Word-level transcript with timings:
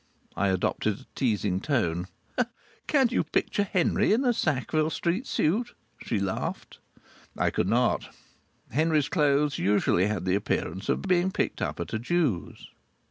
I 0.35 0.47
adopted 0.47 0.99
a 1.01 1.05
teasing 1.13 1.59
tone. 1.59 2.07
"Can 2.87 3.09
you 3.09 3.23
picture 3.23 3.61
Henry 3.71 4.13
in 4.13 4.25
a 4.25 4.33
Sackville 4.33 4.89
Street 4.89 5.27
suit?" 5.27 5.75
she 6.01 6.19
laughed. 6.19 6.79
I 7.37 7.51
could 7.51 7.67
not. 7.69 8.09
Henry's 8.71 9.09
clothes 9.09 9.59
usually 9.59 10.07
had 10.07 10.25
the 10.25 10.33
appearance 10.33 10.89
of 10.89 11.03
having 11.03 11.07
been 11.21 11.31
picked 11.31 11.61
up 11.61 11.79
at 11.79 11.93
a 11.93 11.99
Jew's. 11.99 12.71